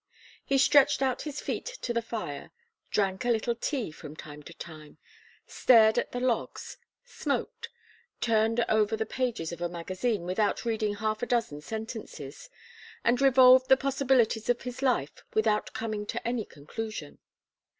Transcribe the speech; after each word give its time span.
He 0.43 0.57
stretched 0.57 1.03
out 1.03 1.21
his 1.21 1.41
feet 1.41 1.63
to 1.83 1.93
the 1.93 2.01
fire, 2.01 2.49
drank 2.89 3.23
a 3.23 3.29
little 3.29 3.53
tea 3.53 3.91
from 3.91 4.15
time 4.15 4.41
to 4.41 4.53
time, 4.55 4.97
stared 5.45 5.99
at 5.99 6.11
the 6.11 6.19
logs, 6.19 6.77
smoked, 7.05 7.69
turned 8.19 8.65
over 8.67 8.97
the 8.97 9.05
pages 9.05 9.51
of 9.51 9.61
a 9.61 9.69
magazine 9.69 10.23
without 10.23 10.65
reading 10.65 10.95
half 10.95 11.21
a 11.21 11.27
dozen 11.27 11.61
sentences, 11.61 12.49
and 13.03 13.21
revolved 13.21 13.69
the 13.69 13.77
possibilities 13.77 14.49
of 14.49 14.63
his 14.63 14.81
life 14.81 15.23
without 15.35 15.71
coming 15.73 16.07
to 16.07 16.27
any 16.27 16.45
conclusion. 16.45 17.19